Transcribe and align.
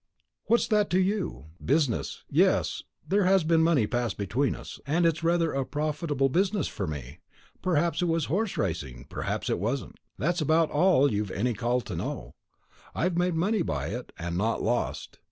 "What's 0.45 0.67
that 0.69 0.89
to 0.89 0.99
you? 0.99 1.45
Business. 1.63 2.23
Yes, 2.27 2.81
there 3.07 3.25
has 3.25 3.43
been 3.43 3.61
money 3.61 3.85
pass 3.85 4.15
between 4.15 4.55
us, 4.55 4.79
and 4.87 5.05
it's 5.05 5.23
rather 5.23 5.53
a 5.53 5.63
profitable 5.63 6.27
business 6.27 6.67
for 6.67 6.87
me. 6.87 7.19
Perhaps 7.61 8.01
it 8.01 8.05
was 8.05 8.25
horse 8.25 8.57
racing, 8.57 9.05
perhaps 9.11 9.47
it 9.47 9.59
wasn't. 9.59 9.99
That's 10.17 10.41
about 10.41 10.71
all 10.71 11.11
you've 11.11 11.29
any 11.29 11.53
call 11.53 11.81
to 11.81 11.95
know. 11.95 12.33
I've 12.95 13.15
made 13.15 13.35
money 13.35 13.61
by 13.61 13.89
it, 13.89 14.11
and 14.17 14.35
not 14.39 14.63
lost. 14.63 15.19